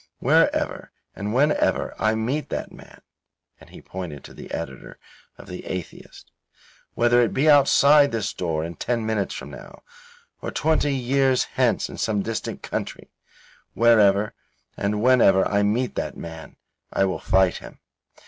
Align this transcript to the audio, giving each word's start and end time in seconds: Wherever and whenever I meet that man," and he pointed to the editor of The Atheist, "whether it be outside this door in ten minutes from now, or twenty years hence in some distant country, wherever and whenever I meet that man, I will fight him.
Wherever 0.17 0.91
and 1.15 1.31
whenever 1.31 1.93
I 1.99 2.15
meet 2.15 2.49
that 2.49 2.71
man," 2.71 3.01
and 3.59 3.69
he 3.69 3.83
pointed 3.83 4.23
to 4.23 4.33
the 4.33 4.49
editor 4.51 4.97
of 5.37 5.45
The 5.47 5.63
Atheist, 5.67 6.31
"whether 6.95 7.21
it 7.21 7.35
be 7.35 7.47
outside 7.47 8.11
this 8.11 8.33
door 8.33 8.65
in 8.65 8.73
ten 8.77 9.05
minutes 9.05 9.35
from 9.35 9.51
now, 9.51 9.83
or 10.41 10.49
twenty 10.49 10.95
years 10.95 11.43
hence 11.53 11.87
in 11.87 11.99
some 11.99 12.23
distant 12.23 12.63
country, 12.63 13.11
wherever 13.75 14.33
and 14.75 15.03
whenever 15.03 15.47
I 15.47 15.61
meet 15.61 15.93
that 15.97 16.17
man, 16.17 16.55
I 16.91 17.05
will 17.05 17.19
fight 17.19 17.57
him. 17.57 17.77